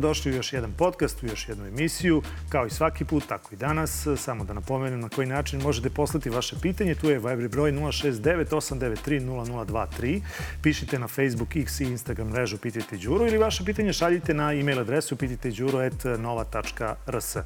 [0.00, 2.22] Dobrodošli u još jedan podcast, u još jednu emisiju.
[2.48, 4.06] Kao i svaki put, tako i danas.
[4.16, 6.94] Samo da napomenem na koji način možete poslati vaše pitanje.
[6.94, 10.20] Tu je Viber broj 069-893-0023.
[10.62, 14.80] Pišite na Facebook, X i Instagram mrežu Pitajte Đuro ili vaše pitanje šaljite na e-mail
[14.80, 17.36] adresu pitajteđuro.nova.rs.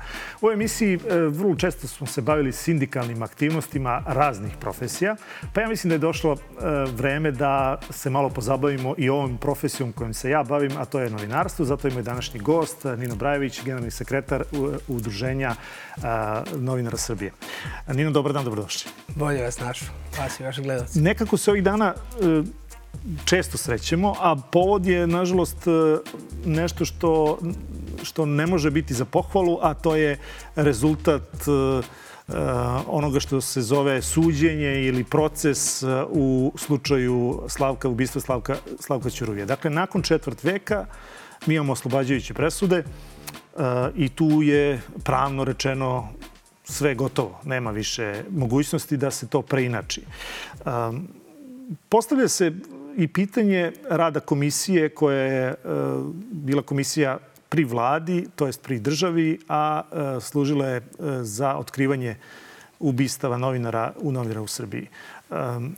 [0.41, 5.17] U emisiji e, vrlo često smo se bavili sindikalnim aktivnostima raznih profesija,
[5.55, 6.37] pa ja mislim da je došlo e,
[6.97, 11.11] vreme da se malo pozabavimo i ovom profesijom kojom se ja bavim, a to je
[11.11, 11.65] novinarstvo.
[11.65, 14.45] Zato je moj današnji gost, Nino Brajević, generalni sekretar
[14.89, 15.55] Udruženja
[16.57, 17.33] novinara Srbije.
[17.89, 18.91] Nino, dobar dan, dobrodošli.
[19.17, 19.85] Bolje vas našo,
[20.19, 21.01] vas i vaši gledalci.
[21.01, 22.43] Nekako se ovih dana e,
[23.25, 25.99] često srećemo, a povod je, nažalost, e,
[26.45, 27.39] nešto što,
[28.03, 30.19] što ne može biti za pohvalu, a to je
[30.57, 31.85] rezultat e,
[32.87, 39.47] onoga što se zove suđenje ili proces u slučaju Slavka, ubistva Slavka, Slavka Ćuruvija.
[39.47, 40.87] Dakle, nakon četvrt veka
[41.47, 42.83] mi imamo oslobađajuće presude
[43.97, 46.09] i tu je pravno rečeno
[46.65, 47.41] sve gotovo.
[47.45, 50.03] Nema više mogućnosti da se to preinači.
[51.89, 52.53] Postavlja se
[52.97, 55.55] i pitanje rada komisije koja je
[56.33, 59.83] bila komisija pri vladi, to jest pri državi, a
[60.21, 60.83] služila je
[61.23, 62.17] za otkrivanje
[62.79, 64.89] ubistava novinara u novinara u Srbiji.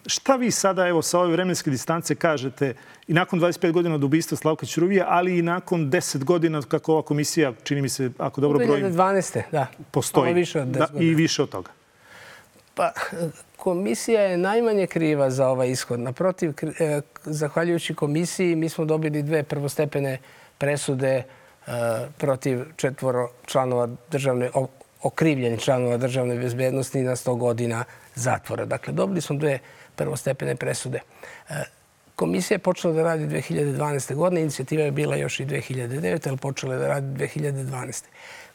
[0.07, 2.75] Šta vi sada, evo, sa ove vremenske distance kažete
[3.09, 7.03] i nakon 25 godina od ubistva Slavka Ćuruvija, ali i nakon 10 godina kako ova
[7.03, 8.87] komisija, čini mi se, ako dobro brojim...
[8.87, 9.43] 2012.
[9.53, 9.67] da.
[9.91, 10.35] Postoji.
[10.35, 11.71] više od 10 da, I više od toga.
[12.75, 12.93] Pa,
[13.57, 16.01] komisija je najmanje kriva za ovaj ishod.
[16.01, 20.19] Naprotiv, e, zahvaljujući komisiji, mi smo dobili dve prvostepene
[20.59, 21.25] presude e,
[22.19, 24.51] protiv četvoro članova državne,
[25.03, 27.85] okrivljeni članova državne bezbednosti na 100 godina
[28.15, 28.65] zatvora.
[28.65, 29.59] Dakle, dobili smo dve
[29.97, 31.01] prvostepene presude.
[31.49, 31.55] E,
[32.17, 34.15] komisija je počela da radi 2012.
[34.15, 36.29] godine, inicijativa je bila još i 2009.
[36.29, 38.05] ali počela je da radi 2012.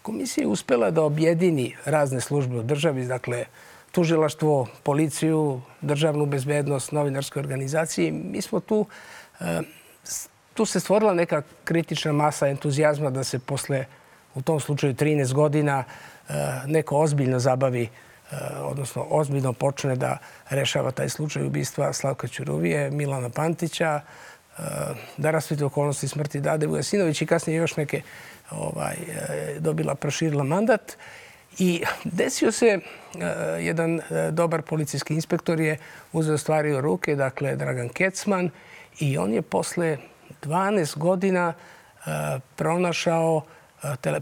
[0.02, 3.46] Komisija je uspela da objedini razne službe u državi, dakle,
[3.92, 8.12] tužilaštvo, policiju, državnu bezbednost, novinarske organizacije.
[8.12, 8.86] Mi smo tu,
[9.40, 9.62] e,
[10.54, 13.86] tu se stvorila neka kritična masa entuzijazma da se posle,
[14.36, 15.84] u tom slučaju 13 godina,
[16.66, 17.90] neko ozbiljno zabavi
[18.32, 20.18] Eh, odnosno ozbiljno počne da
[20.50, 24.62] rešava taj slučaj ubistva Slavka Ćuruvije, Milana Pantića, eh,
[25.18, 28.02] da rasvite okolnosti smrti Dade Vujasinović i kasnije još neke
[28.52, 30.98] ovaj, eh, dobila, proširila mandat.
[31.58, 32.80] I desio se
[33.60, 35.78] jedan dobar policijski inspektor je
[36.14, 38.50] uzeo stvari u ruke, dakle Dragan Kecman,
[39.00, 39.98] i on je posle
[40.42, 41.54] 12 godina
[42.56, 43.42] pronašao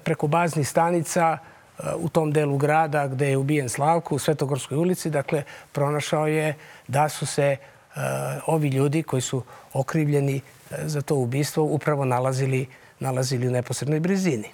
[0.03, 1.37] preko baznih stanica
[1.95, 5.09] u tom delu grada gde je ubijen Slavko u Svetogorskoj ulici.
[5.09, 6.55] Dakle, pronašao je
[6.87, 8.01] da su se uh,
[8.45, 12.67] ovi ljudi koji su okrivljeni uh, za to ubistvo upravo nalazili,
[12.99, 14.49] nalazili u neposrednoj blizini.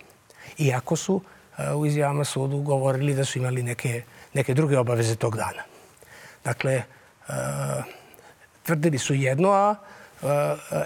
[0.57, 4.03] Iako su uh, u izjavama sudu govorili da su imali neke,
[4.33, 5.63] neke druge obaveze tog dana.
[6.43, 6.83] Dakle,
[8.63, 9.75] tvrdili su jedno, a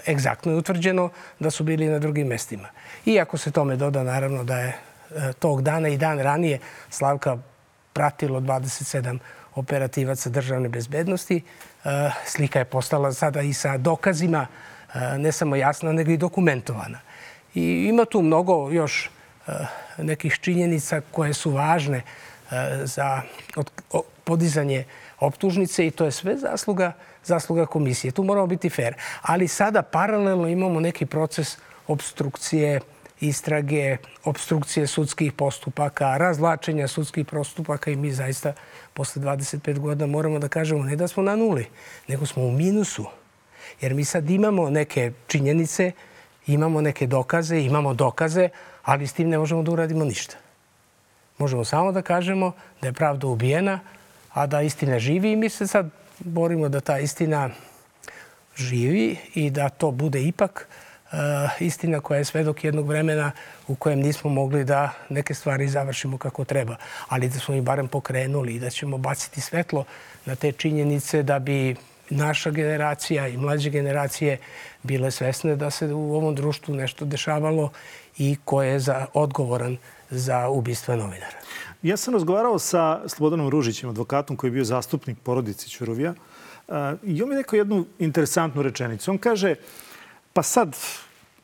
[0.08, 2.68] egzaktno je utvrđeno da su bili na drugim mestima.
[3.06, 4.89] Iako se tome doda naravno da je E,
[5.38, 6.58] tog dana i dan ranije
[6.90, 7.38] Slavka
[7.92, 9.18] pratilo 27
[9.54, 11.42] operativaca državne bezbednosti.
[11.84, 14.46] E, slika je postala sada i sa dokazima,
[14.94, 16.98] e, ne samo jasna, nego i dokumentovana.
[17.54, 19.10] I ima tu mnogo još
[19.98, 22.02] nekih činjenica koje su važne
[22.84, 23.22] za
[24.24, 24.84] podizanje
[25.20, 26.92] optužnice i to je sve zasluga,
[27.24, 28.10] zasluga komisije.
[28.10, 28.94] Tu moramo biti fair.
[29.22, 32.80] Ali sada paralelno imamo neki proces obstrukcije
[33.20, 38.52] istrage, obstrukcije sudskih postupaka, razlačenja sudskih postupaka i mi zaista
[38.94, 41.66] posle 25 godina moramo da kažemo ne da smo na nuli,
[42.08, 43.06] nego smo u minusu.
[43.80, 45.92] Jer mi sad imamo neke činjenice,
[46.46, 48.48] imamo neke dokaze, imamo dokaze,
[48.82, 50.36] ali s tim ne možemo da uradimo ništa.
[51.38, 53.80] Možemo samo da kažemo da je pravda ubijena,
[54.32, 57.50] a da istina živi i mi se sad borimo da ta istina
[58.56, 60.89] živi i da to bude ipak uh,
[61.60, 63.32] istina koja je svedok jednog vremena
[63.68, 66.76] u kojem nismo mogli da neke stvari završimo kako treba.
[67.08, 69.84] Ali da smo ih barem pokrenuli i da ćemo baciti svetlo
[70.26, 71.76] na te činjenice da bi
[72.10, 74.38] naša generacija i mlađe generacije
[74.82, 77.70] bile svesne da se u ovom društvu nešto dešavalo
[78.18, 79.76] i ko je za, odgovoran
[80.10, 81.36] za ubistva novinara.
[81.82, 86.14] Ja sam razgovarao sa Slobodanom Ružićem, advokatom koji je bio zastupnik porodice Ćuruvija.
[87.02, 89.10] I on mi rekao jednu interesantnu rečenicu.
[89.10, 89.54] On kaže,
[90.32, 90.76] pa sad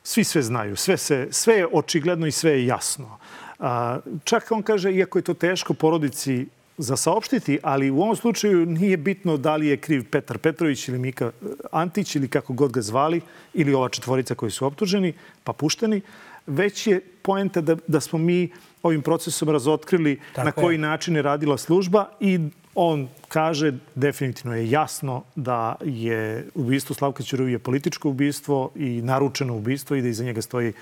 [0.02, 3.18] svi sve znaju, sve, se, sve je očigledno i sve je jasno.
[3.58, 6.46] A, čak on kaže, iako je to teško porodici
[6.78, 10.98] za saopštiti, ali u ovom slučaju nije bitno da li je kriv Petar Petrović ili
[10.98, 11.30] Mika
[11.72, 13.20] Antić ili kako god ga zvali,
[13.54, 15.12] ili ova četvorica koji su optuženi,
[15.44, 16.00] pa pušteni.
[16.46, 18.50] već je poenta da, da smo mi
[18.82, 20.78] ovim procesom razotkrili Tako na koji je.
[20.78, 22.40] način je radila služba i
[22.78, 29.96] on kaže definitivno je jasno da je ubistvo Slavka Ćuruvije političko ubistvo i naručeno ubistvo
[29.96, 30.72] i da iza njega stoji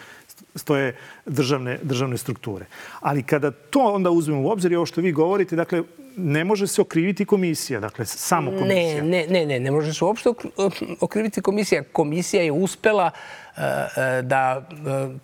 [0.54, 0.96] stoje
[1.26, 2.66] državne, državne strukture.
[3.00, 5.82] Ali kada to onda uzmemo u obzir i ovo što vi govorite, dakle,
[6.16, 9.02] ne može se okriviti komisija, dakle, samo komisija.
[9.02, 11.82] Ne, ne, ne, ne, ne može se uopšte ok- okriviti komisija.
[11.92, 13.10] Komisija je uspela
[13.56, 13.60] e,
[14.22, 14.68] da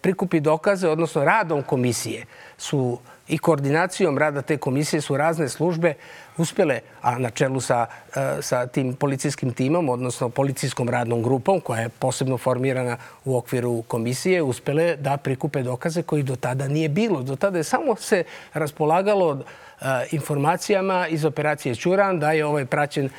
[0.01, 2.27] prikupi dokaze, odnosno radom komisije
[2.59, 2.99] su
[3.31, 5.95] i koordinacijom rada te komisije su razne službe
[6.37, 7.87] uspjele, a na čelu sa,
[8.17, 13.83] e, sa tim policijskim timom, odnosno policijskom radnom grupom, koja je posebno formirana u okviru
[13.83, 17.23] komisije, uspjele da prikupe dokaze koji do tada nije bilo.
[17.23, 23.07] Do tada je samo se raspolagalo e, informacijama iz operacije Ćuran da je ovaj praćen
[23.07, 23.11] e,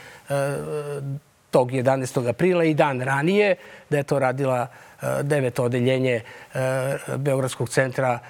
[1.51, 2.29] tog 11.
[2.29, 3.55] aprila i dan ranije,
[3.89, 6.23] da je to radila e, deveto odeljenje e,
[7.17, 8.21] Beogradskog centra e,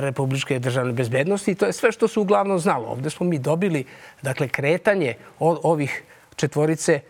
[0.00, 1.50] Republičke državne bezbednosti.
[1.50, 2.86] I to je sve što se uglavnom znalo.
[2.88, 3.84] Ovde smo mi dobili
[4.22, 6.02] dakle, kretanje o- ovih
[6.36, 7.00] četvorice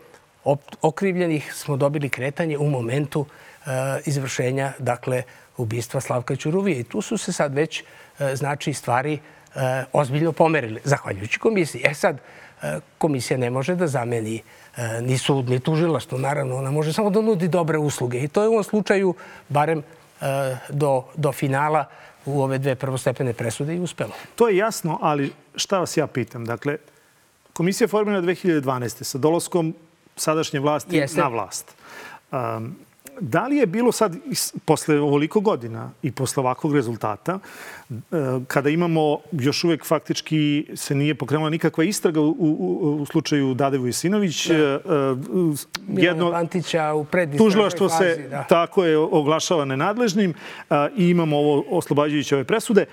[0.82, 3.26] okrivljenih smo dobili kretanje u momentu
[4.04, 5.22] izvršenja dakle,
[5.56, 6.80] ubistva Slavka Ćuruvije.
[6.80, 7.84] I tu su se sad već
[8.34, 9.18] znači stvari
[9.92, 11.82] ozbiljno pomerile, zahvaljujući komisiji.
[11.84, 12.18] E sad,
[12.98, 14.42] komisija ne može da zameni
[14.76, 16.56] e, ni sud, ni tužilaštvo, naravno.
[16.56, 18.18] Ona može samo da nudi dobre usluge.
[18.18, 19.14] I to je u ovom slučaju,
[19.48, 21.84] barem e, do, do finala,
[22.26, 24.12] u ove dve prvostepene presude i uspelo.
[24.34, 26.44] To je jasno, ali šta vas ja pitam?
[26.44, 26.76] Dakle,
[27.52, 29.04] komisija je formirana 2012.
[29.04, 29.74] sa dolaskom
[30.16, 31.20] sadašnje vlasti Jeste.
[31.20, 31.74] na vlast.
[32.32, 32.76] Um,
[33.20, 34.16] da li je bilo sad,
[34.64, 37.38] posle ovoliko godina i posle ovakvog rezultata,
[37.90, 37.94] e,
[38.46, 43.86] kada imamo još uvek faktički se nije pokrenula nikakva istraga u, u, u slučaju Dadevu
[43.86, 45.16] Isinović, da.
[45.88, 47.98] Milana Pantića u predistražnoj Tužilaštvo fazi.
[47.98, 48.44] se da.
[48.48, 50.34] tako je oglašava nenadležnim
[50.96, 52.84] i imamo ovo oslobađajuće ove presude.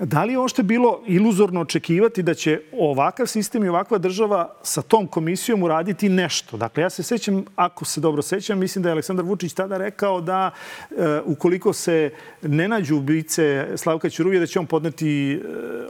[0.00, 4.82] Da li je ošte bilo iluzorno očekivati da će ovakav sistem i ovakva država sa
[4.82, 6.56] tom komisijom uraditi nešto?
[6.56, 10.20] Dakle, ja se sećam, ako se dobro sećam, mislim da je Aleksandar Vučić tada rekao
[10.20, 10.50] da
[10.90, 12.10] e, ukoliko se
[12.42, 15.38] ne nađu ubice Slavka Ćuruvije, da će on podneti e,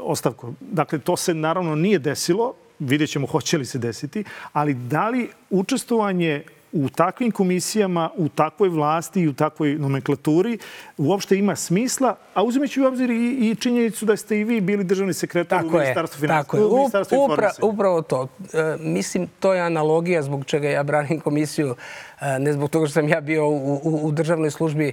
[0.01, 0.55] ostavku.
[0.61, 5.29] Dakle, to se naravno nije desilo, vidjet ćemo hoće li se desiti, ali da li
[5.51, 6.45] učestvovanje
[6.85, 10.59] u takvim komisijama, u takvoj vlasti i u takvoj nomenklaturi
[10.97, 14.85] uopšte ima smisla, a uzimeću u obzir i, i činjenicu da ste i vi bili
[14.85, 16.43] državni sekretar u Tako je, Ministarstvu finansija.
[16.43, 16.65] tako je.
[16.65, 18.29] u Ministarstvu Upra, upravo to.
[18.53, 21.75] E, mislim, to je analogija zbog čega ja branim komisiju.
[22.21, 24.93] E, ne zbog toga što sam ja bio u, u, u državnoj službi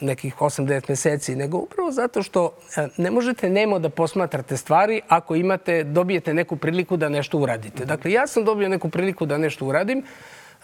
[0.00, 5.34] nekih 8-9 meseci, nego upravo zato što e, ne možete nemo da posmatrate stvari ako
[5.34, 7.84] imate, dobijete neku priliku da nešto uradite.
[7.84, 10.02] Dakle, ja sam dobio neku priliku da nešto uradim,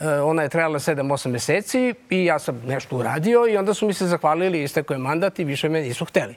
[0.01, 4.07] ona je trajala 7-8 meseci i ja sam nešto uradio i onda su mi se
[4.07, 6.35] zahvalili, istekao je mandat i više me nisu hteli.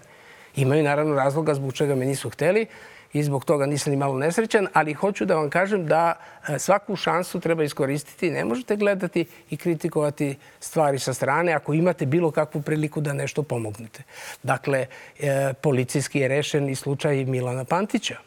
[0.56, 2.65] Imaju naravno razloga zbog čega me nisu hteli
[3.13, 6.13] i zbog toga nisam ni malo nesrećan, ali hoću da vam kažem da
[6.48, 8.31] e, svaku šansu treba iskoristiti.
[8.31, 13.43] Ne možete gledati i kritikovati stvari sa strane ako imate bilo kakvu priliku da nešto
[13.43, 14.03] pomognete.
[14.43, 14.86] Dakle,
[15.20, 18.17] e, policijski je rešen i slučaj Milana Pantića.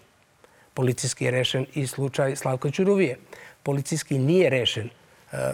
[0.74, 3.18] Policijski je rešen i slučaj Slavka Ćuruvije.
[3.62, 4.99] Policijski nije rešen e,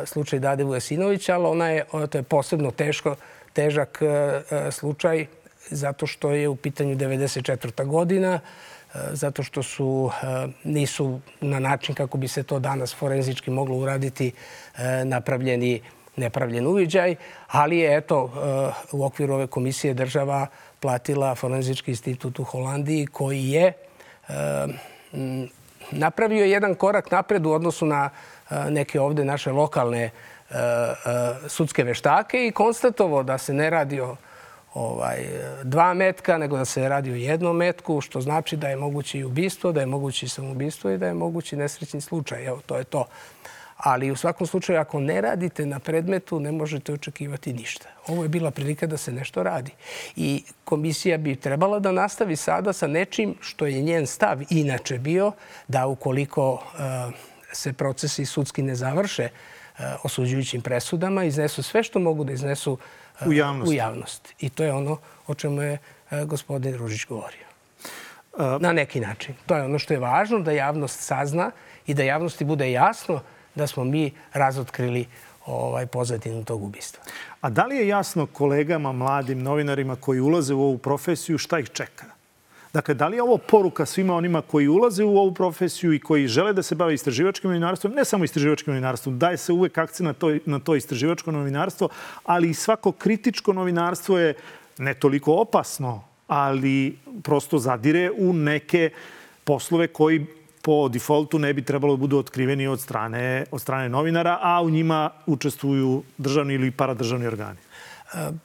[0.04, 3.16] slučaj Dade Vujasinovića, ali ona je, to je posebno teško,
[3.52, 5.26] težak e, e, slučaj
[5.70, 7.86] zato što je u pitanju 94.
[7.86, 13.50] godina, e, zato što su, e, nisu na način kako bi se to danas forenzički
[13.50, 15.80] moglo uraditi e, napravljeni
[16.16, 17.14] nepravljen uviđaj,
[17.48, 20.46] ali je eto e, u okviru ove komisije država
[20.80, 24.32] platila Forenzički institut u Holandiji koji je e,
[25.90, 30.10] napravio jedan korak napred u odnosu na e, neke ovde naše lokalne
[31.48, 34.16] sudske veštake i konstatovao da se ne radi o
[34.74, 35.18] ovaj,
[35.64, 39.24] dva metka, nego da se radi o jednom metku, što znači da je moguće i
[39.24, 42.44] ubistvo, da je moguće i samoubistvo i da je mogući nesrećni slučaj.
[42.46, 43.06] Evo, to je to.
[43.76, 47.88] Ali u svakom slučaju, ako ne radite na predmetu, ne možete očekivati ništa.
[48.06, 49.72] Ovo je bila prilika da se nešto radi.
[50.16, 55.32] I komisija bi trebala da nastavi sada sa nečim što je njen stav inače bio,
[55.68, 59.30] da ukoliko e, se procesi sudski ne završe e,
[60.02, 62.78] osuđujućim presudama, iznesu sve što mogu da iznesu
[63.20, 63.70] e, U javnost.
[63.70, 64.34] u javnost.
[64.40, 65.78] I to je ono o čemu je
[66.10, 67.46] e, gospodin Ružić govorio.
[68.60, 69.34] Na neki način.
[69.46, 71.50] To je ono što je važno, da javnost sazna
[71.86, 73.20] i da javnosti bude jasno
[73.54, 75.06] da smo mi razotkrili
[75.46, 77.04] ovaj pozadinu tog ubistva.
[77.40, 81.70] A da li je jasno kolegama, mladim novinarima koji ulaze u ovu profesiju šta ih
[81.72, 82.15] čeka?
[82.76, 86.28] Dakle, da li je ovo poruka svima onima koji ulaze u ovu profesiju i koji
[86.28, 90.12] žele da se bave istraživačkim novinarstvom, ne samo istraživačkim novinarstvom, daje se uvek akcent na
[90.12, 91.88] to, na to istraživačko novinarstvo,
[92.24, 94.34] ali i svako kritičko novinarstvo je
[94.78, 98.90] ne toliko opasno, ali prosto zadire u neke
[99.44, 100.26] poslove koji
[100.62, 104.70] po defaultu ne bi trebalo da budu otkriveni od strane, od strane novinara, a u
[104.70, 107.58] njima učestvuju državni ili paradržavni organi.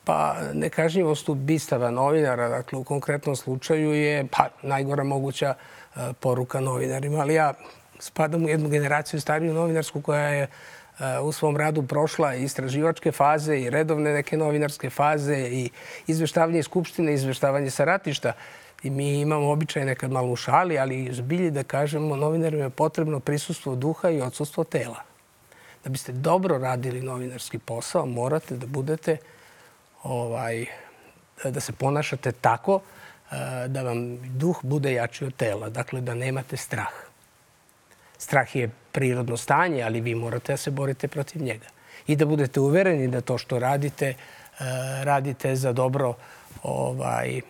[0.03, 7.19] Pa nekažnjivost ubistava novinara, dakle u konkretnom slučaju je pa, najgora moguća e, poruka novinarima.
[7.19, 7.53] Ali ja
[7.99, 10.49] spadam u jednu generaciju stariju novinarsku koja je e,
[11.19, 15.69] u svom radu prošla istraživačke faze i redovne neke novinarske faze i
[16.07, 18.33] izveštavanje iz Skupštine, izveštavanje sa ratišta.
[18.83, 23.19] I mi imamo običaj nekad malo u šali, ali zbilji da kažemo novinarima je potrebno
[23.19, 25.03] prisustvo duha i odsustvo tela.
[25.83, 29.17] Da biste dobro radili novinarski posao, morate da budete
[30.03, 30.65] ovaj,
[31.43, 32.81] da se ponašate tako
[33.31, 35.69] eh, da vam duh bude jači od tela.
[35.69, 36.93] Dakle, da nemate strah.
[38.17, 41.65] Strah je prirodno stanje, ali vi morate da se borite protiv njega.
[42.07, 44.15] I da budete uvereni da to što radite, eh,
[45.03, 46.13] radite za dobro
[46.63, 47.41] ovaj, eh,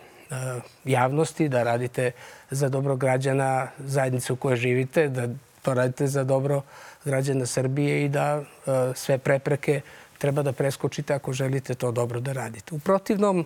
[0.86, 2.12] javnosti, da radite
[2.50, 5.27] za dobro građana zajednice u kojoj živite, da
[5.62, 6.62] to radite za dobro
[7.05, 8.43] građana Srbije i da
[8.96, 9.81] sve prepreke
[10.22, 12.75] treba da preskočite ako želite to dobro da radite.
[12.75, 13.46] U protivnom,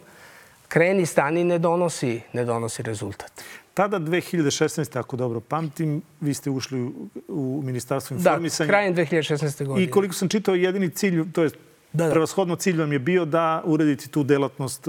[0.67, 3.32] kreni stani ne donosi, ne donosi rezultat.
[3.74, 5.00] Tada, 2016.
[5.00, 6.91] ako dobro pamtim, vi ste ušli
[7.27, 8.67] u Ministarstvo informisanja.
[8.67, 9.65] Da, krajem 2016.
[9.65, 9.88] godine.
[9.88, 11.50] I koliko sam čitao, jedini cilj, to je
[11.94, 12.12] da, da.
[12.12, 14.88] prevashodno cilj vam je bio da uredite tu delatnost,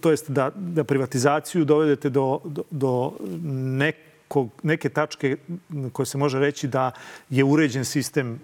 [0.00, 3.12] to jest da, da privatizaciju dovedete do, do, do
[3.78, 5.36] nekog, neke tačke
[5.92, 6.90] koje se može reći da
[7.30, 8.40] je uređen sistem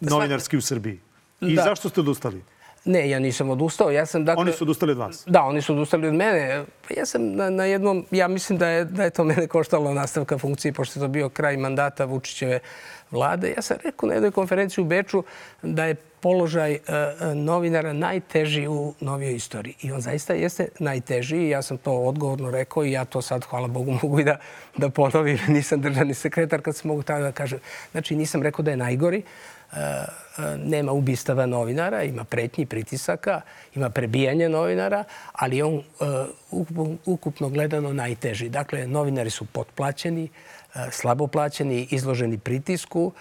[0.00, 1.00] novinarski u Srbiji.
[1.40, 1.62] I da.
[1.62, 2.42] zašto ste odustali?
[2.84, 3.90] Ne, ja nisam odustao.
[3.90, 5.24] Ja sam, dakle, oni su odustali od vas?
[5.26, 6.64] Da, oni su odustali od mene.
[6.88, 9.94] Pa ja sam na, na jednom, ja mislim da je, da je to mene koštalo
[9.94, 12.60] nastavka funkcije, pošto je to bio kraj mandata Vučićeve
[13.10, 13.52] vlade.
[13.56, 15.24] Ja sam rekao na jednoj konferenciji u Beču
[15.62, 19.74] da je položaj uh, novinara najteži u novijoj istoriji.
[19.82, 21.48] I on zaista jeste najteži.
[21.48, 24.36] Ja sam to odgovorno rekao i ja to sad, hvala Bogu, mogu i da,
[24.76, 25.38] da ponovim.
[25.48, 27.58] Nisam državni sekretar kad se mogu tako da kažem.
[27.92, 29.22] Znači, nisam rekao da je najgori.
[30.56, 33.40] Nema ubistava novinara, ima pretnji, pritisaka,
[33.74, 35.82] ima prebijanje novinara, ali on e,
[37.06, 38.48] ukupno gledano najteži.
[38.48, 43.12] Dakle, novinari su potplaćeni, e, slabo plaćeni, izloženi pritisku.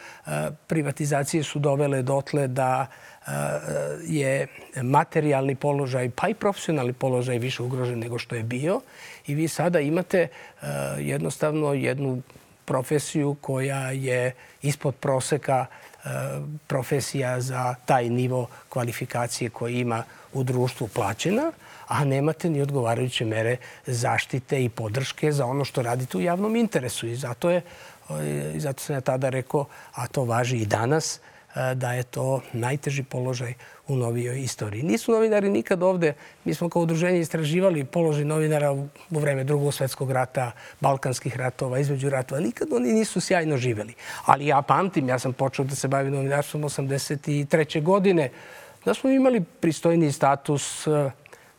[0.67, 2.87] Privatizacije su dovele dotle da
[4.07, 4.47] je
[4.81, 8.81] materijalni položaj, pa i profesionalni položaj više ugrožen nego što je bio.
[9.27, 10.27] I vi sada imate
[10.97, 12.21] jednostavno jednu
[12.65, 15.65] profesiju koja je ispod proseka
[16.67, 21.51] profesija za taj nivo kvalifikacije koji ima u društvu plaćena,
[21.87, 27.07] a nemate ni odgovarajuće mere zaštite i podrške za ono što radite u javnom interesu.
[27.07, 27.61] I zato, je,
[28.55, 31.19] zato sam ja tada rekao, a to važi i danas,
[31.55, 33.53] da je to najteži položaj
[33.87, 34.83] u novijoj istoriji.
[34.83, 36.13] Nisu novinari nikad ovde,
[36.45, 42.09] mi smo kao udruženje istraživali položaj novinara u vreme drugog svetskog rata, balkanskih ratova, između
[42.09, 42.41] ratova.
[42.41, 43.93] Nikad oni nisu sjajno živeli.
[44.25, 47.83] Ali ja pamtim, ja sam počeo da se bavim novinarstvom 83.
[47.83, 48.29] godine,
[48.85, 50.87] da smo imali pristojni status,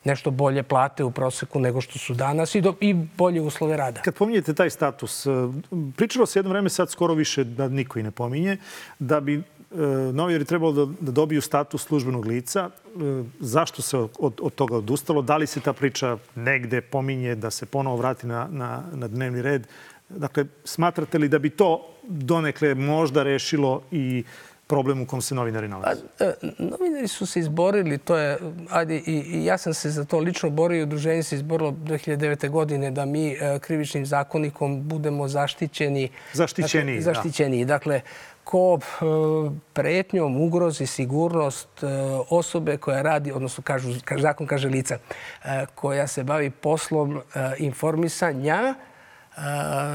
[0.05, 4.01] nešto bolje plate u proseku nego što su danas i, do, i bolje uslove rada.
[4.01, 5.27] Kad pominjete taj status,
[5.97, 8.57] pričalo se jedno vreme, sad skoro više da niko i ne pominje,
[8.99, 12.71] da bi E, novinari trebalo da, da dobiju status službenog lica.
[12.71, 15.23] E, zašto se od, od toga odustalo?
[15.23, 19.43] Da li se ta priča negde pominje da se ponovo vrati na, na, na dnevni
[19.43, 19.67] red?
[20.09, 24.25] Dakle, smatrate li da bi to donekle možda rešilo i
[24.71, 26.01] problem u kom se novinari nalaze?
[26.19, 28.39] Pa, e, novinari su se izborili, to je,
[28.71, 32.49] ajde, i, i ja sam se za to lično borio, udruženje se izborilo 2009.
[32.49, 36.09] godine da mi krivičnim zakonikom budemo zaštićeni.
[36.33, 37.65] Zaštićeniji, dakle, zaštićeniji.
[37.65, 37.75] Da.
[37.75, 38.01] Dakle,
[38.51, 39.05] ko e,
[39.73, 41.87] pretnjom ugrozi sigurnost e,
[42.31, 44.99] osobe koja radi, odnosno kažu, zakon kaže lica,
[45.45, 47.21] e, koja se bavi poslom
[47.59, 48.75] informisanja,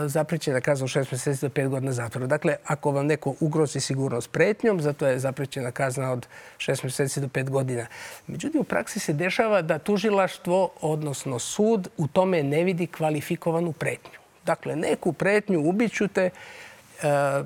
[0.06, 2.28] zaprećena kazna od šest meseci do pet godina zatvora.
[2.28, 6.28] Dakle, ako vam neko ugrozi sigurnost pretnjom, zato je zaprećena kazna od
[6.58, 7.86] šest meseci do pet godina.
[8.28, 14.20] Međutim, u praksi se dešava da tužilaštvo, odnosno sud, u tome ne vidi kvalifikovanu pretnju.
[14.46, 16.30] Dakle, neku pretnju ubiću te,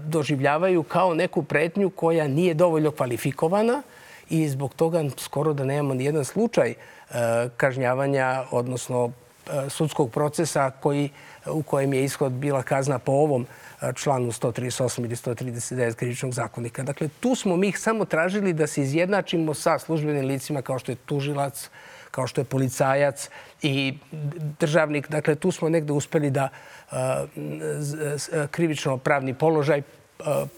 [0.05, 3.81] doživljavaju kao neku pretnju koja nije dovoljno kvalifikovana
[4.29, 6.73] i zbog toga skoro da nemamo ni jedan slučaj
[7.57, 9.11] kažnjavanja, odnosno
[9.69, 11.09] sudskog procesa koji,
[11.45, 13.47] u kojem je ishod bila kazna po ovom
[13.95, 16.83] članu 138 ili 139 krivičnog zakonika.
[16.83, 20.95] Dakle, tu smo mi samo tražili da se izjednačimo sa službenim licima kao što je
[20.95, 21.69] tužilac,
[22.11, 23.29] kao što je policajac
[23.61, 23.97] i
[24.59, 25.09] državnik.
[25.09, 26.49] Dakle, tu smo negde uspeli da
[28.51, 29.81] krivično pravni položaj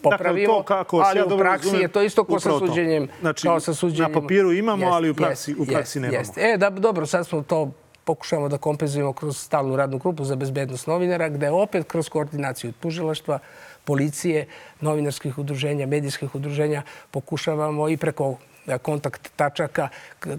[0.03, 3.07] popravimo, dakle, to kako, ali ja u praksi razumem, je to isto kao sa suđenjem.
[3.21, 4.11] Znači, kao sa suđenjem.
[4.11, 6.19] na papiru imamo, jest, ali u praksi, jest, u praksi jest, nemamo.
[6.19, 6.37] Jest.
[6.37, 7.71] E, da, dobro, sad smo to
[8.11, 13.39] pokušamo da kompenzujemo kroz stalnu radnu grupu za bezbednost novinara, gde opet kroz koordinaciju tužilaštva,
[13.85, 14.47] policije,
[14.81, 18.35] novinarskih udruženja, medijskih udruženja pokušavamo i preko
[18.81, 19.89] kontakt tačaka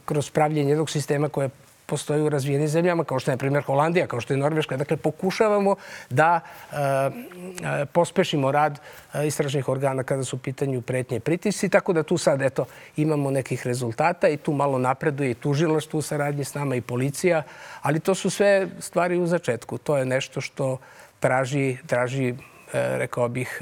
[0.05, 1.51] kroz pravljenje jednog sistema koje
[1.93, 4.77] postoji u razvijenim zemljama, kao što je, na primjer, Holandija, kao što je Norveška.
[4.81, 5.75] Dakle, pokušavamo
[6.11, 11.93] da e, e, pospešimo rad e, istražnih organa kada su u pitanju pretnje pritisci, tako
[11.93, 12.65] da tu sad, eto,
[12.97, 17.43] imamo nekih rezultata i tu malo napreduje i tužilaštvo u saradnji s nama i policija,
[17.83, 19.79] ali to su sve stvari u začetku.
[19.79, 20.79] To je nešto što
[21.21, 22.35] traži, traži
[22.73, 23.61] rekao bih,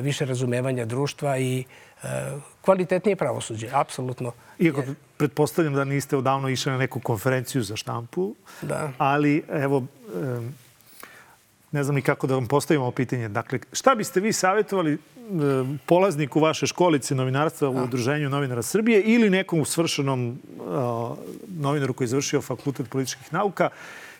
[0.00, 1.64] više razumevanja društva i
[2.60, 4.32] kvalitetnije pravosuđe, apsolutno.
[4.58, 4.82] Iako
[5.16, 8.90] pretpostavljam da niste odavno išli na neku konferenciju za štampu, da.
[8.98, 9.86] ali evo,
[11.72, 13.28] ne znam ni kako da vam postavimo ovo pitanje.
[13.28, 14.98] Dakle, šta biste vi savjetovali
[15.86, 20.38] polazniku vaše školice novinarstva u Udruženju novinara Srbije ili nekom svršenom
[21.48, 23.70] novinaru koji je završio fakultet političkih nauka,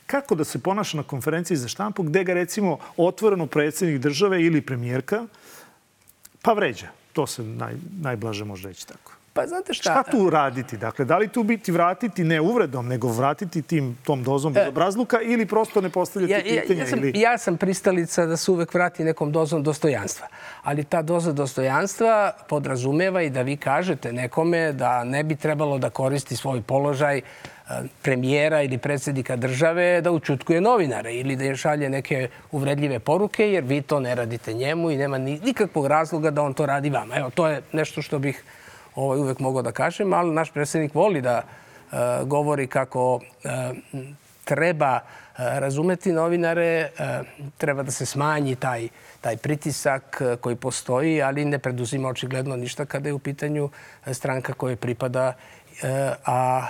[0.07, 4.61] kako da se ponaša na konferenciji za štampu gde ga recimo otvoreno predsjednik države ili
[4.61, 5.27] premijerka
[6.43, 7.02] pa vređa.
[7.13, 9.13] To se naj, najblaže može reći tako.
[9.35, 9.83] Pa znate šta?
[9.83, 10.77] Šta tu raditi?
[10.77, 15.21] Dakle, da li tu biti vratiti ne uvredom, nego vratiti tim, tom dozom e, obrazluka
[15.21, 16.79] ili prosto ne postavljati ja, pitanja?
[16.79, 17.21] Ja, ja, sam, ili...
[17.21, 20.27] ja sam pristalica da se uvek vrati nekom dozom dostojanstva.
[20.63, 25.91] Ali ta doza dostojanstva podrazumeva i da vi kažete nekome da ne bi trebalo da
[25.91, 27.21] koristi svoj položaj
[28.03, 33.65] premijera ili predsjednika države da učutkuje novinare ili da je šalje neke uvredljive poruke jer
[33.65, 37.17] vi to ne radite njemu i nema nikakvog razloga da on to radi vama.
[37.17, 38.45] Evo, to je nešto što bih
[38.95, 43.21] ovaj, uvek mogao da kažem, ali naš predsjednik voli da uh, govori kako uh,
[44.45, 45.01] treba
[45.39, 46.91] razumeti novinare,
[47.59, 48.89] treba da se smanji taj,
[49.21, 53.71] taj pritisak koji postoji, ali ne preduzima očigledno ništa kada je u pitanju
[54.13, 55.33] stranka koje pripada,
[56.27, 56.67] a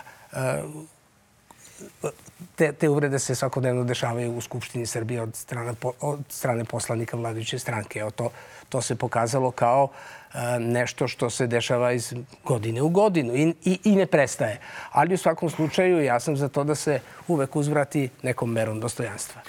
[2.55, 7.59] te, te uvrede se svakodnevno dešavaju u Skupštini Srbije od strane, od strane poslanika vladajuće
[7.59, 7.99] stranke.
[7.99, 8.31] Evo to,
[8.69, 9.89] to se pokazalo kao
[10.35, 12.15] e, nešto što se dešava iz
[12.45, 14.61] godine u godinu i, i, i ne prestaje.
[14.91, 19.43] Ali u svakom slučaju ja sam za to da se uvek uzvrati nekom merom dostojanstva.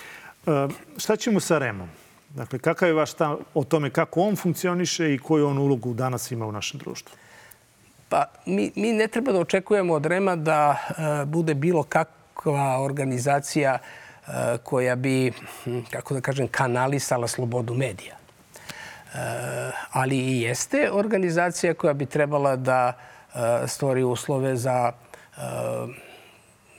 [0.47, 0.67] E,
[0.97, 1.89] šta ćemo sa Remom?
[2.29, 6.31] Dakle, kakav je vaš stav o tome kako on funkcioniše i koju on ulogu danas
[6.31, 7.15] ima u našem društvu?
[8.09, 11.83] Pa mi, mi ne treba da očekujemo od Rema da e, bude bilo
[12.33, 13.77] kakva organizacija
[14.27, 15.31] e, koja bi,
[15.63, 18.15] hm, kako da kažem, kanalisala slobodu medija.
[18.15, 19.17] E,
[19.91, 24.91] ali i jeste organizacija koja bi trebala da e, stvori uslove za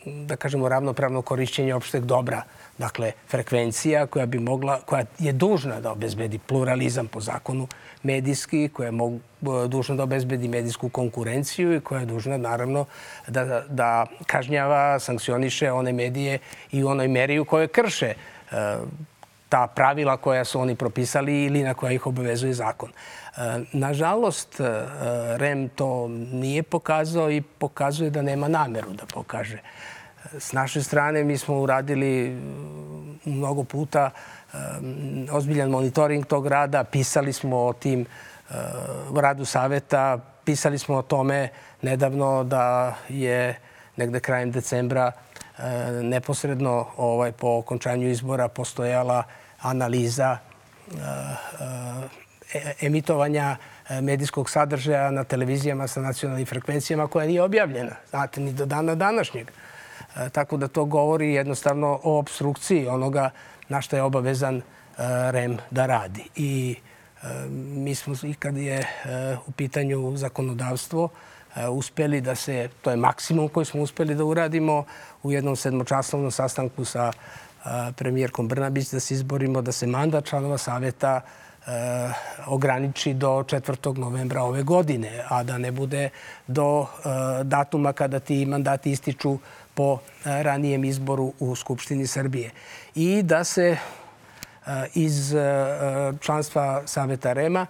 [0.07, 2.43] da kažemo ravnopravno korišćenje opšteg dobra
[2.79, 7.69] Dakle, frekvencija koja bi mogla, koja je dužna da obezbedi pluralizam po zakonu
[8.03, 9.21] medijski, koja je mog,
[9.69, 12.85] dužna da obezbedi medijsku konkurenciju i koja je dužna, naravno,
[13.29, 16.38] da, da kažnjava, sankcioniše one medije
[16.73, 18.14] i u onoj meri u kojoj krše e,
[19.49, 22.90] ta pravila koja su oni propisali ili na koja ih obavezuje zakon.
[22.90, 23.40] E,
[23.73, 24.64] nažalost, e,
[25.37, 29.59] REM to nije pokazao i pokazuje da nema nameru da pokaže.
[30.38, 34.10] S naše strane mi smo uradili mm, mnogo puta
[35.32, 41.48] ozbiljan monitoring tog rada, pisali smo o tim uh, radu saveta, pisali smo o tome
[41.82, 43.58] nedavno da je
[43.96, 45.64] negde krajem decembra uh,
[46.02, 49.22] neposredno ovaj, po okončanju izbora postojala
[49.60, 50.38] analiza
[50.87, 50.98] uh,
[52.80, 53.56] emitovanja
[54.02, 57.96] medijskog sadržaja na televizijama sa nacionalnim frekvencijama koja nije objavljena.
[58.10, 59.50] Znate, ni do dana današnjeg.
[60.16, 63.31] E, tako da to govori jednostavno o obstrukciji onoga
[63.68, 64.62] na što je obavezan e,
[65.31, 66.24] REM da radi.
[66.37, 66.77] I
[67.22, 68.87] e, mi smo i kad je
[69.46, 71.09] u pitanju zakonodavstvo
[71.70, 74.85] uspeli da se, to je maksimum koji smo uspeli da uradimo
[75.22, 77.12] u jednom sedmočasovnom sastanku sa
[77.96, 81.20] premijerkom Brnabić da se izborimo da se mandat članova saveta
[82.46, 83.98] ograniči do 4.
[83.98, 86.09] novembra ove godine, a da ne bude
[86.46, 86.87] do
[87.42, 89.38] datuma kada ti mandati ističu
[89.74, 92.50] po e, ranijem izboru u Skupštini Srbije.
[92.94, 93.78] I da se e,
[94.94, 95.42] iz e,
[96.20, 97.66] članstva Saveta Rema,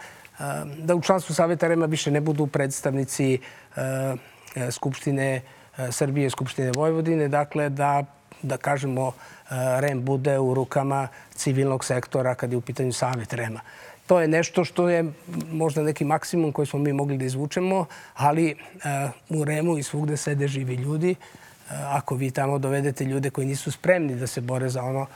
[0.78, 3.38] da u članstvu Saveta Rema više ne budu predstavnici
[4.70, 5.42] Skupštine
[5.90, 8.04] Srbije, Skupštine Vojvodine, dakle da,
[8.42, 9.12] da kažemo,
[9.80, 13.60] REM bude u rukama civilnog sektora kad je u pitanju Savet Rema.
[14.06, 15.04] To je nešto što je
[15.52, 18.56] možda neki maksimum koji smo mi mogli da izvučemo, ali
[19.28, 21.14] u REMu i svugde sede živi ljudi
[21.70, 25.06] ako vi tamo dovedete ljude koji nisu spremni da se bore za ono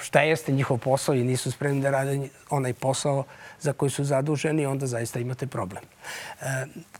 [0.00, 3.24] šta jeste njihov posao i nisu spremni da rade onaj posao
[3.60, 5.82] za koji su zaduženi, onda zaista imate problem.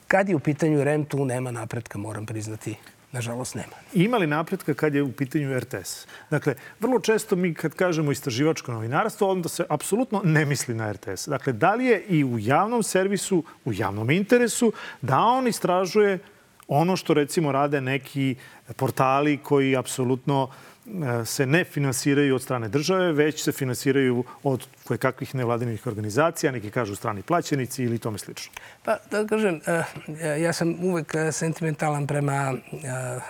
[0.09, 2.77] Kad je u pitanju REM, tu nema napretka, moram priznati.
[3.13, 3.73] Nažalost, nema.
[3.95, 6.07] Ima li napretka kad je u pitanju RTS?
[6.31, 11.29] Dakle, vrlo često mi kad kažemo istraživačko novinarstvo, onda se apsolutno ne misli na RTS.
[11.29, 16.19] Dakle, da li je i u javnom servisu, u javnom interesu, da on istražuje
[16.73, 18.35] ono što recimo rade neki
[18.77, 20.51] portali koji apsolutno uh,
[21.27, 26.71] se ne finansiraju od strane države, već se finansiraju od koje kakvih nevladinih organizacija, neki
[26.71, 28.53] kažu strani plaćenici ili tome slično.
[28.85, 32.55] Pa, da kažem, eh, ja sam uvek eh, sentimentalan prema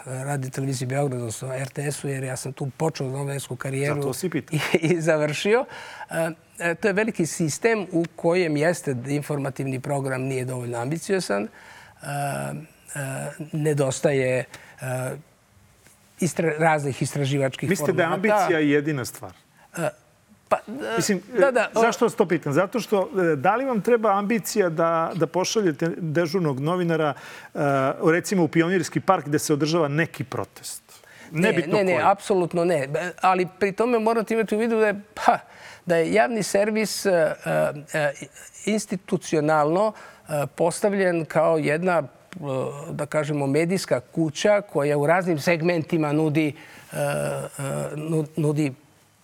[0.07, 4.13] radi televiziji Beograd, odnosno RTS-u, jer ja sam tu počeo novensku karijeru
[4.53, 5.65] i, i završio.
[6.81, 11.49] To je veliki sistem u kojem jeste da informativni program nije dovoljno ambiciosan.
[13.53, 14.45] Nedostaje
[16.21, 18.17] istra, raznih istraživačkih Mislite formata.
[18.17, 19.33] Mislite da je ambicija jedina stvar?
[19.77, 19.85] Uh,
[20.49, 22.53] pa, uh, Mislim, da, da, zašto vas to pitam?
[22.53, 27.15] Zato što da li vam treba ambicija da, da pošaljete dežurnog novinara
[28.13, 30.83] recimo u Pionirski park gde se održava neki protest?
[31.33, 32.89] Ne, ne, ne, ne, apsolutno ne.
[33.21, 35.39] Ali pri tome morate imati u vidu da je, pa,
[35.87, 37.07] da je javni servis
[38.65, 39.93] institucionalno
[40.57, 42.20] postavljen kao jedna Eh,
[42.91, 46.55] da kažemo, medijska kuća koja u raznim segmentima nudi,
[46.93, 48.73] eh, eh, nudi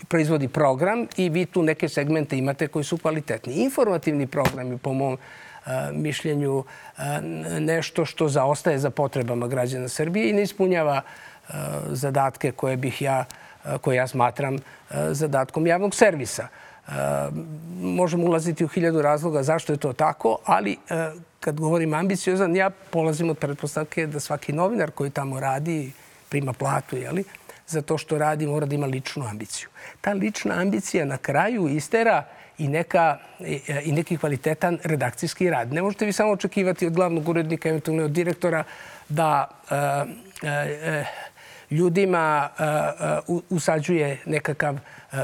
[0.08, 3.54] proizvodi program i vi tu neke segmente imate koji su kvalitetni.
[3.54, 5.18] Informativni programi, po mom
[5.92, 6.64] mišljenju,
[7.60, 11.02] nešto što zaostaje za potrebama građana Srbije i ne ispunjava
[11.86, 13.24] zadatke koje bih ja,
[13.80, 14.56] koje ja smatram
[15.10, 16.48] zadatkom javnog servisa.
[17.80, 20.76] Možemo ulaziti u hiljadu razloga zašto je to tako, ali
[21.40, 25.92] kad govorim ambiciozan, ja polazim od pretpostavke da svaki novinar koji tamo radi,
[26.28, 27.24] prima platu, jeli,
[27.66, 29.68] za to što radi mora da ima ličnu ambiciju.
[30.00, 32.24] Ta lična ambicija na kraju istera
[32.58, 33.18] i, neka,
[33.84, 35.72] i neki kvalitetan redakcijski rad.
[35.72, 38.64] Ne možete vi samo očekivati od glavnog urednika, eventualno od direktora,
[39.08, 41.04] da e, e,
[41.70, 42.48] ljudima
[43.28, 44.78] uh, usađuje nekakav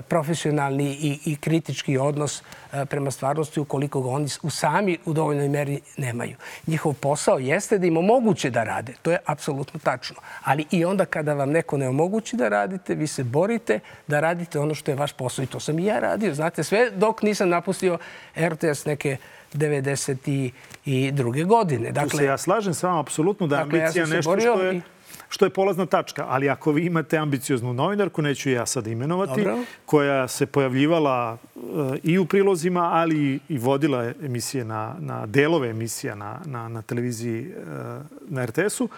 [0.08, 2.42] profesionalni i, i kritički odnos
[2.86, 6.36] prema stvarnosti ukoliko ga oni sami u dovoljnoj meri nemaju.
[6.66, 8.92] Njihov posao jeste da im omoguće da rade.
[9.02, 10.16] To je apsolutno tačno.
[10.44, 14.58] Ali i onda kada vam neko ne omogući da radite, vi se borite da radite
[14.58, 15.42] ono što je vaš posao.
[15.42, 16.34] I to sam i ja radio.
[16.34, 17.98] Znate, sve dok nisam napustio
[18.36, 19.16] RTS neke
[19.54, 21.46] 92.
[21.46, 21.92] godine.
[21.92, 24.80] Dakle, tu se ja slažem sa vama apsolutno da dakle, ambicija ja nešto što je...
[25.32, 26.26] Što je polazna tačka.
[26.28, 29.58] Ali ako vi imate ambicioznu novinarku, neću ja sad imenovati, Dobro.
[29.86, 31.62] koja se pojavljivala uh,
[32.02, 37.48] i u prilozima, ali i vodila emisije na, na delove emisija na, na, na televiziji
[37.48, 37.66] uh,
[38.28, 38.88] na RTS-u,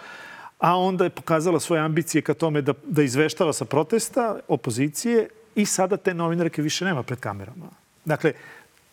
[0.59, 5.65] a onda je pokazala svoje ambicije ka tome da, da izveštava sa protesta opozicije i
[5.65, 7.69] sada te novinarke više nema pred kamerama.
[8.05, 8.33] Dakle,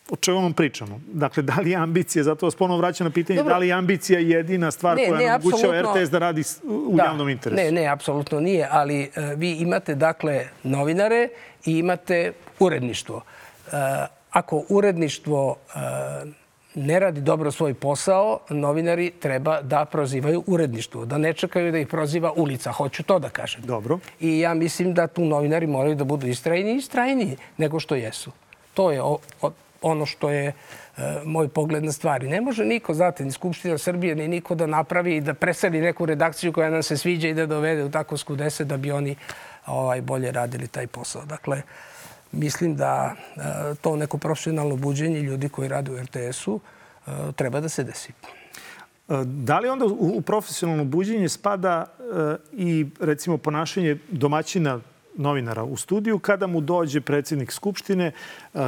[0.09, 1.01] o čemu vam pričamo?
[1.07, 3.53] Dakle, da li je ambicija, zato vas ponovno vraćam na pitanje, Dobro.
[3.53, 7.03] da li je ambicija jedina stvar ne, koja ne, omogućava RTS da radi u da,
[7.03, 7.63] javnom interesu?
[7.63, 11.29] Ne, ne, apsolutno nije, ali uh, vi imate, dakle, novinare
[11.65, 13.15] i imate uredništvo.
[13.15, 13.73] Uh,
[14.31, 16.33] ako uredništvo uh,
[16.75, 21.87] ne radi dobro svoj posao, novinari treba da prozivaju uredništvo, da ne čekaju da ih
[21.87, 22.71] proziva ulica.
[22.71, 23.61] Hoću to da kažem.
[23.61, 23.99] Dobro.
[24.19, 28.31] I ja mislim da tu novinari moraju da budu istrajni i istrajniji nego što jesu.
[28.73, 29.51] To je o, o,
[29.83, 30.53] ono što je e,
[31.25, 32.27] moj pogled na stvari.
[32.27, 36.05] Ne može niko, znate, ni Skupština Srbije, ni niko da napravi i da preseli neku
[36.05, 39.15] redakciju koja nam se sviđa i da dovede u tako skudese da bi oni
[39.65, 41.25] ovaj, bolje radili taj posao.
[41.25, 41.61] Dakle,
[42.31, 43.41] mislim da e,
[43.81, 46.59] to neko profesionalno buđenje ljudi koji rade u RTS-u
[47.07, 48.13] e, treba da se desi.
[49.25, 51.85] Da li onda u profesionalno buđenje spada
[52.51, 54.79] i recimo ponašanje domaćina
[55.15, 58.11] novinara u studiju kada mu dođe predsjednik Skupštine,
[58.53, 58.61] uh,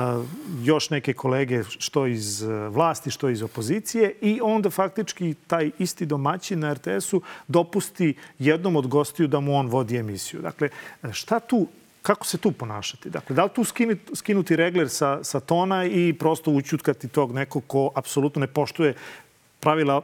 [0.64, 6.06] još neke kolege što iz uh, vlasti, što iz opozicije i onda faktički taj isti
[6.06, 10.42] domaćin na RTS-u dopusti jednom od gostiju da mu on vodi emisiju.
[10.42, 10.70] Dakle,
[11.12, 11.68] šta tu
[12.06, 13.10] kako se tu ponašati?
[13.10, 13.64] Dakle, da li tu
[14.14, 18.94] skinuti regler sa, sa tona i prosto učutkati tog nekog ko apsolutno ne poštuje
[19.66, 20.02] pravila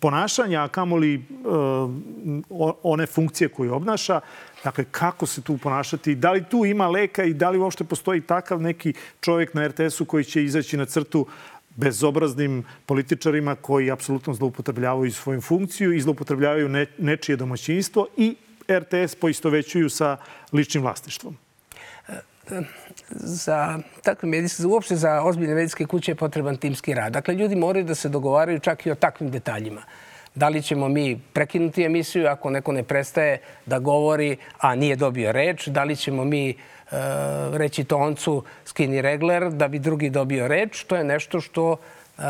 [0.00, 4.20] ponašanja, a kamoli uh, one funkcije koje obnaša.
[4.64, 6.14] Dakle, kako se tu ponašati?
[6.14, 10.04] Da li tu ima leka i da li uopšte postoji takav neki čovjek na RTS-u
[10.04, 11.26] koji će izaći na crtu
[11.76, 18.34] bezobraznim političarima koji apsolutno zloupotrebljavaju svoju funkciju i zloupotrebljavaju ne, nečije domaćinstvo i
[18.70, 20.16] RTS poistovećuju sa
[20.52, 21.47] ličnim vlastištvom?
[23.10, 27.12] Za takve medijske, uopšte za ozbiljne medijske kuće je potreban timski rad.
[27.12, 29.82] Dakle, ljudi moraju da se dogovaraju čak i o takvim detaljima.
[30.34, 35.32] Da li ćemo mi prekinuti emisiju ako neko ne prestaje da govori, a nije dobio
[35.32, 35.68] reč?
[35.68, 36.98] Da li ćemo mi uh,
[37.56, 40.84] reći toncu skini regler da bi drugi dobio reč?
[40.84, 42.24] To je nešto što uh,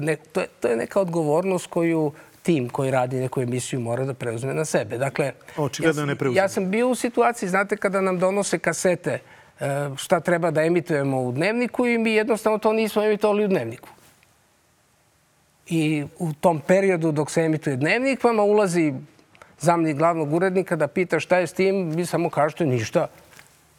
[0.00, 2.12] ne, to, je, to je neka odgovornost koju
[2.44, 4.98] tim koji radi neku emisiju mora da preuzme na sebe.
[4.98, 6.40] Dakle, Očigledno ja, ne preuzme.
[6.40, 9.18] Ja sam bio u situaciji, znate, kada nam donose kasete
[9.96, 13.88] šta treba da emitujemo u dnevniku i mi jednostavno to nismo emitovali u dnevniku.
[15.66, 18.92] I u tom periodu dok se emituje dnevnik, vama ulazi
[19.60, 23.06] zamnik glavnog urednika da pita šta je s tim, vi samo kažete ništa,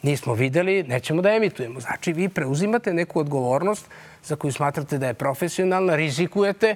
[0.02, 1.80] nismo videli, nećemo da emitujemo.
[1.80, 3.86] Znači, vi preuzimate neku odgovornost
[4.24, 6.74] za koju smatrate da je profesionalna, rizikujete,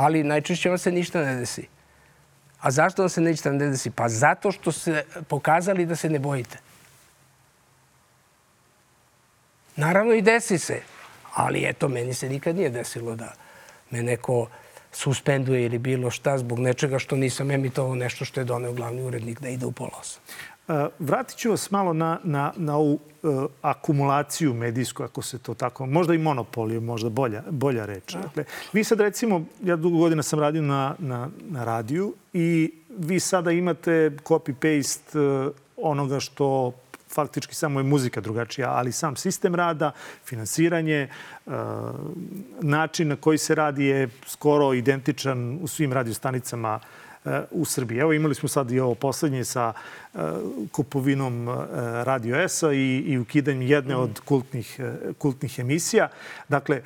[0.00, 1.66] ali najčešće vam se ništa ne desi.
[2.60, 3.90] A zašto vam se ništa ne desi?
[3.90, 6.58] Pa zato što ste pokazali da se ne bojite.
[9.76, 10.80] Naravno i desi se,
[11.34, 13.32] ali eto, meni se nikad nije desilo da
[13.90, 14.48] me neko
[14.92, 19.40] suspenduje ili bilo šta zbog nečega što nisam emitovao nešto što je doneo glavni urednik
[19.40, 19.72] da ide u.
[19.72, 20.16] E,
[20.98, 25.86] vratit ću vas malo na, na, na ovu uh, akumulaciju medijsku, ako se to tako...
[25.86, 28.12] Možda i monopol je možda bolja, bolja reč.
[28.12, 28.20] Da.
[28.20, 33.20] Dakle, vi sad recimo, ja dugo godina sam radio na, na, na radiju i vi
[33.20, 36.72] sada imate copy-paste uh, onoga što
[37.10, 39.92] faktički samo je muzika drugačija, ali sam sistem rada,
[40.24, 41.08] finansiranje, e,
[42.60, 47.09] način na koji se radi je skoro identičan u svim radiostanicama e,
[47.50, 47.98] u Srbiji.
[47.98, 50.18] Evo imali smo sad i ovo poslednje sa e,
[50.72, 51.48] kupovinom
[52.04, 54.80] Radio S-a i, i ukidanjem jedne od kultnih,
[55.18, 56.08] kultnih emisija.
[56.48, 56.82] Dakle,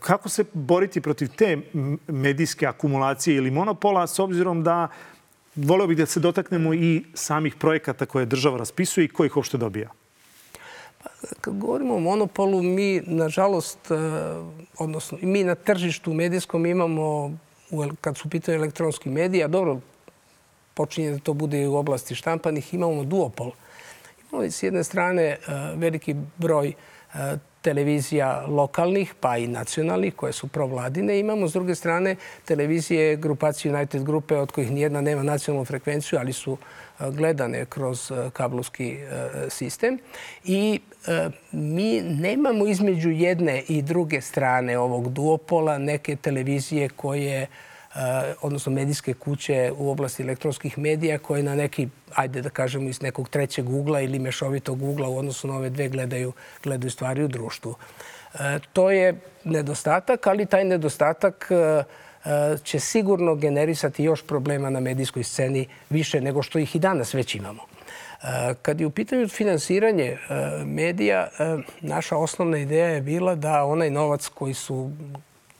[0.00, 1.58] kako se boriti protiv te
[2.08, 4.88] medijske akumulacije ili monopola s obzirom da
[5.56, 9.90] voleo bih da se dotaknemo i samih projekata koje država raspisuje i kojih uopšte dobija.
[11.02, 11.08] Pa,
[11.40, 13.78] kad govorimo o monopolu, mi, nažalost,
[14.78, 17.38] odnosno, mi na tržištu medijskom imamo,
[18.00, 19.80] kad su pitanje elektronski medija, dobro,
[20.74, 23.50] počinje da to bude i u oblasti štampanih, imamo duopol.
[24.30, 25.38] Imamo s jedne strane e,
[25.76, 31.18] veliki broj e, televizija lokalnih, pa i nacionalnih, koje su provladine.
[31.20, 36.32] Imamo, s druge strane, televizije grupacije United Grupe, od kojih nijedna nema nacionalnu frekvenciju, ali
[36.32, 39.98] su e, gledane kroz e, kablovski e, sistem.
[40.44, 40.80] I
[41.52, 47.46] mi nemamo između jedne i druge strane ovog duopola neke televizije koje
[48.40, 53.28] odnosno medijske kuće u oblasti elektronskih medija koje na neki, ajde da kažemo, iz nekog
[53.28, 57.74] trećeg ugla ili mešovitog ugla u odnosu na ove dve gledaju, gledaju stvari u društvu.
[58.34, 61.84] Eh, to je nedostatak, ali taj nedostatak eh,
[62.62, 67.34] će sigurno generisati još problema na medijskoj sceni više nego što ih i danas već
[67.34, 67.62] imamo.
[68.62, 70.18] Kad je u pitanju finansiranje
[70.64, 71.28] medija,
[71.80, 74.90] naša osnovna ideja je bila da onaj novac koji su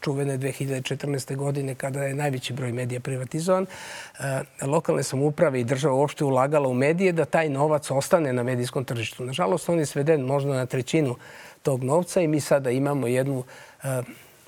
[0.05, 1.37] čuvene 2014.
[1.37, 6.75] godine kada je najveći broj medija privatizovan, e, lokalne samuprave i država uopšte ulagala u
[6.75, 9.25] medije da taj novac ostane na medijskom tržištu.
[9.25, 11.17] Nažalost, on je sveden možda na trećinu
[11.63, 13.45] tog novca i mi sada imamo jednu
[13.83, 14.03] e,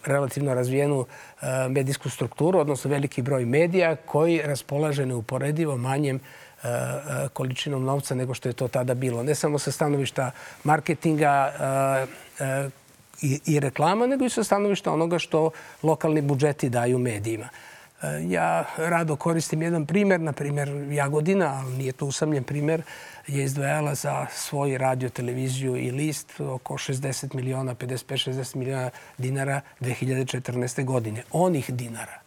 [0.05, 6.21] relativno razvijenu e, medijsku strukturu, odnosno veliki broj medija koji raspolaže neuporedivo manjem
[7.33, 9.23] količinom novca nego što je to tada bilo.
[9.23, 10.31] Ne samo sa stanovišta
[10.65, 11.53] marketinga,
[13.23, 15.51] i, i reklama, nego i sa stanovišta onoga što
[15.83, 17.49] lokalni budžeti daju medijima.
[18.03, 22.83] E, ja rado koristim jedan primer, na primer Jagodina, ali nije to usamljen primer,
[23.27, 30.85] je izdvajala za svoj radio, televiziju i list oko 60 miliona, 55-60 miliona dinara 2014.
[30.85, 31.23] godine.
[31.33, 32.26] Onih dinara.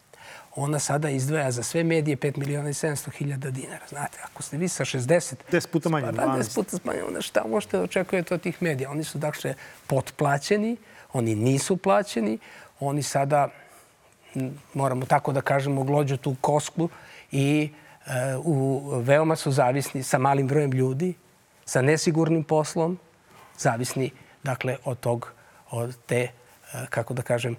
[0.55, 3.85] Ona sada izdvaja za sve medije 5 miliona i 700 hiljada dinara.
[3.89, 5.35] Znate, ako ste vi sa 60...
[5.51, 6.07] 10 puta manje.
[6.15, 7.03] Pa 10 puta manje.
[7.03, 8.91] Onda šta možete da očekujete od tih medija?
[8.91, 9.53] Oni su dakle
[9.87, 10.77] potplaćeni,
[11.13, 12.39] oni nisu plaćeni,
[12.79, 13.49] oni sada,
[14.73, 16.89] moramo tako da kažemo, glođu tu kosklu
[17.31, 17.71] i
[18.05, 21.13] e, u, veoma su zavisni sa malim brojem ljudi,
[21.65, 22.99] sa nesigurnim poslom,
[23.57, 24.11] zavisni
[24.43, 25.33] dakle od tog,
[25.71, 26.31] od te, e,
[26.89, 27.55] kako da kažem,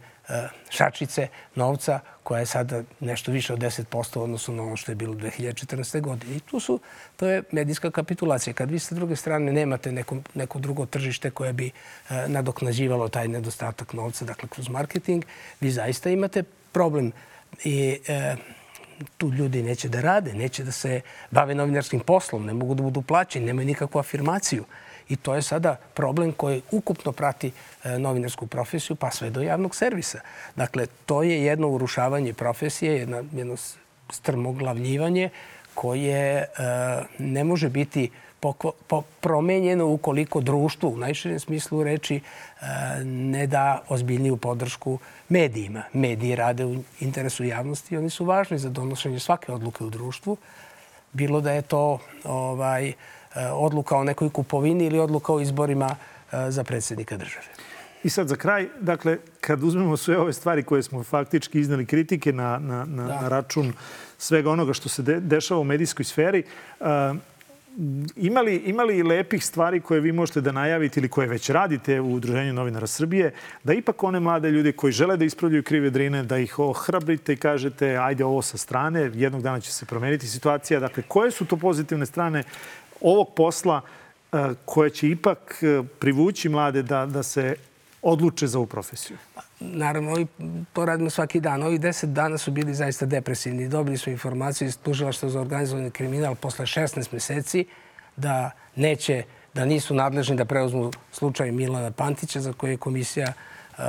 [0.70, 5.14] šačice novca koja je sada nešto više od 10% odnosno na ono što je bilo
[5.14, 6.00] 2014.
[6.00, 6.36] godine.
[6.36, 6.80] I tu su,
[7.16, 8.54] to je medijska kapitulacija.
[8.54, 13.28] Kad vi sa druge strane nemate neko, neko drugo tržište koje bi e, nadoknađivalo taj
[13.28, 15.24] nedostatak novca, dakle kroz marketing,
[15.60, 17.12] vi zaista imate problem.
[17.64, 18.36] I e,
[19.18, 23.02] tu ljudi neće da rade, neće da se bave novinarskim poslom, ne mogu da budu
[23.02, 24.64] plaćeni, nemaju nikakvu afirmaciju.
[25.10, 27.52] I to je sada problem koji ukupno prati
[27.84, 30.20] e, novinarsku profesiju, pa sve do javnog servisa.
[30.56, 33.56] Dakle, to je jedno urušavanje profesije, jedno, jedno
[34.10, 35.30] strmoglavljivanje
[35.74, 36.46] koje e,
[37.18, 38.10] ne može biti
[39.20, 42.64] promenjeno ukoliko društvo u najširem smislu reči e,
[43.04, 45.82] ne da ozbiljniju podršku medijima.
[45.92, 50.36] Mediji rade u interesu javnosti i oni su važni za donošenje svake odluke u društvu.
[51.12, 52.92] Bilo da je to ovaj,
[53.52, 55.96] odluka o nekoj kupovini ili odluka o izborima
[56.32, 57.46] e, za predsjednika države.
[58.02, 62.32] I sad za kraj, dakle, kad uzmemo sve ove stvari koje smo faktički iznali kritike
[62.32, 63.20] na, na, na, Da.
[63.20, 63.72] na račun
[64.18, 66.42] svega onoga što se de, dešava u medijskoj sferi,
[66.80, 66.86] uh,
[68.16, 72.52] imali, imali lepih stvari koje vi možete da najavite ili koje već radite u Udruženju
[72.52, 73.32] novinara Srbije,
[73.64, 77.36] da ipak one mlade ljude koji žele da ispravljaju krive drine, da ih ohrabrite i
[77.36, 80.80] kažete ajde ovo sa strane, jednog dana će se promeniti situacija.
[80.80, 82.42] Dakle, koje su to pozitivne strane
[83.00, 83.80] ovog posla
[84.32, 87.56] uh, koje će ipak uh, privući mlade da, da se
[88.02, 89.16] odluče za ovu profesiju?
[89.60, 90.26] Naravno, ovi,
[90.72, 91.62] to radimo svaki dan.
[91.62, 93.68] Ovih deset dana su bili zaista depresivni.
[93.68, 97.66] Dobili smo informaciju iz tužilaštva za organizovani kriminal posle 16 meseci
[98.16, 99.22] da neće,
[99.54, 103.32] da nisu nadležni da preuzmu slučaj Milana Pantića za koje je komisija
[103.78, 103.84] uh,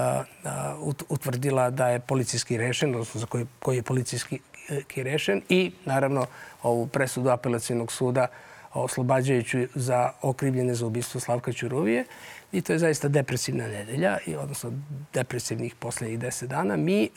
[0.83, 5.71] uh, utvrdila da je policijski rešen, odnosno za koji, koji je policijski uh, rešen i
[5.85, 6.25] naravno
[6.63, 8.27] ovu presudu apelacijnog suda
[8.73, 12.05] oslobađajuću za okrivljene za ubistvo Slavka Ćuruvije.
[12.51, 14.71] I to je zaista depresivna nedelja, odnosno
[15.13, 16.77] depresivnih poslednjih deset dana.
[16.77, 17.09] Mi e,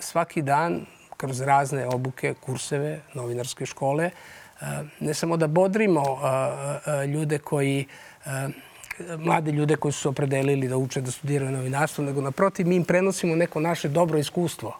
[0.00, 4.64] svaki dan kroz razne obuke, kurseve, novinarske škole, e,
[5.00, 7.86] ne samo da bodrimo e, ljude koji
[9.18, 12.84] mlade ljude koji su se opredelili da uče da studiraju novinarstvo, nego naprotiv mi im
[12.84, 14.78] prenosimo neko naše dobro iskustvo.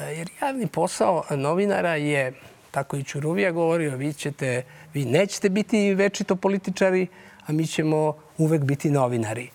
[0.00, 2.32] Jer javni posao novinara je,
[2.74, 4.62] tako i Čuruvija govorio, vi, ćete,
[4.94, 7.06] vi nećete biti večito političari,
[7.46, 9.50] a mi ćemo uvek biti novinari.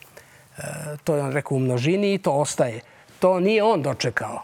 [0.57, 0.61] E,
[1.03, 2.81] to je on rekao u množini i to ostaje.
[3.19, 4.43] To nije on dočekao,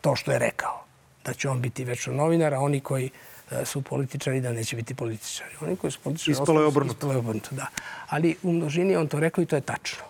[0.00, 0.84] to što je rekao.
[1.24, 3.10] Da će on biti večno novinar, a oni koji
[3.50, 5.54] e, su političari da neće biti političari.
[5.60, 6.32] Oni koji su političari...
[6.32, 6.94] Ispalo je obrnuto.
[6.94, 7.66] Ispalo je obrnuto, da.
[8.08, 10.04] Ali u množini on to rekao i to je tačno.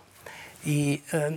[0.64, 1.30] I e,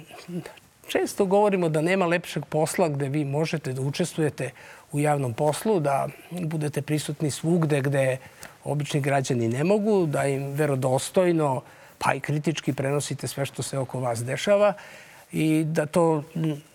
[0.93, 4.51] često govorimo da nema lepšeg posla gde vi možete da učestvujete
[4.91, 8.17] u javnom poslu, da budete prisutni svugde gde
[8.63, 11.61] obični građani ne mogu, da im verodostojno
[11.97, 14.73] pa i kritički prenosite sve što se oko vas dešava
[15.31, 16.23] i da to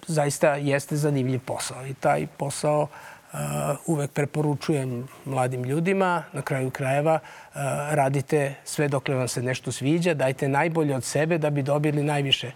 [0.07, 1.87] zaista jeste zanimljiv posao.
[1.87, 3.38] I taj posao uh,
[3.87, 6.24] uvek preporučujem mladim ljudima.
[6.33, 11.38] Na kraju krajeva uh, radite sve dokle vam se nešto sviđa, dajte najbolje od sebe
[11.38, 12.52] da bi dobili najviše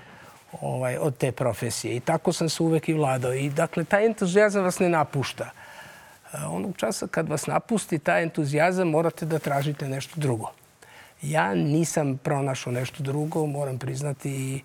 [0.61, 1.97] ovaj, od te profesije.
[1.97, 3.35] I tako sam se uvek i vladao.
[3.35, 5.51] I dakle, taj entuzijazam vas ne napušta.
[6.33, 10.51] E, Onog časa kad vas napusti taj entuzijazam, morate da tražite nešto drugo.
[11.23, 14.63] Ja nisam pronašao nešto drugo, moram priznati i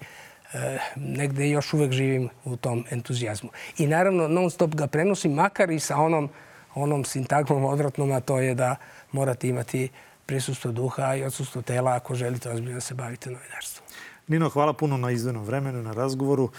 [0.54, 3.50] e, negde još uvek živim u tom entuzijazmu.
[3.78, 6.30] I naravno, non stop ga prenosim, makar i sa onom,
[6.76, 8.76] onom sintagmom odvratnom, a to je da
[9.12, 9.90] morate imati
[10.26, 13.88] prisustvo duha i odsustvo tela ako želite ozbiljno da se bavite novinarstvom.
[14.28, 16.50] Nino, hvala puno na izdvenom vremenu, na razgovoru.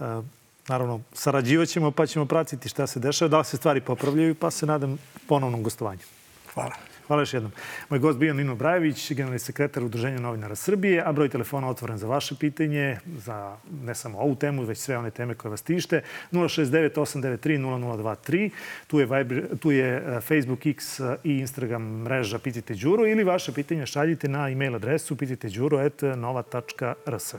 [0.68, 4.66] naravno, sarađivat ćemo pa ćemo pratiti šta se dešava, da se stvari popravljaju, pa se
[4.66, 6.02] nadam ponovnom gostovanju.
[6.54, 6.87] Hvala.
[7.08, 7.52] Hvala još jednom.
[7.88, 12.06] Moj gost bio Nino Brajević, generalni sekretar Udruženja novinara Srbije, a broj telefona otvoren za
[12.06, 16.02] vaše pitanje, za ne samo ovu temu, već sve one teme koje vas tište.
[16.32, 18.50] 069 893 0023.
[18.86, 23.24] Tu je, Viber, tu je eh, Facebook, X eh, i Instagram mreža Pitajte Đuru ili
[23.24, 27.34] vaše pitanje šaljite na e-mail adresu pitajteđuro.nova.rs.